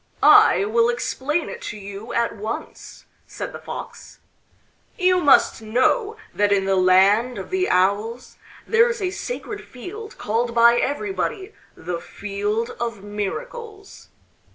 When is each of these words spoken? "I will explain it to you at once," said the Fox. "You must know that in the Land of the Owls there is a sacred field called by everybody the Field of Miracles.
"I 0.23 0.65
will 0.65 0.89
explain 0.89 1.47
it 1.47 1.61
to 1.69 1.77
you 1.77 2.11
at 2.11 2.35
once," 2.35 3.05
said 3.27 3.53
the 3.53 3.59
Fox. 3.59 4.17
"You 4.97 5.19
must 5.21 5.61
know 5.61 6.17
that 6.33 6.51
in 6.51 6.65
the 6.65 6.75
Land 6.75 7.37
of 7.37 7.51
the 7.51 7.69
Owls 7.69 8.37
there 8.65 8.89
is 8.89 8.99
a 8.99 9.11
sacred 9.11 9.63
field 9.63 10.17
called 10.17 10.55
by 10.55 10.77
everybody 10.79 11.53
the 11.75 11.99
Field 12.01 12.71
of 12.79 13.03
Miracles. 13.03 14.09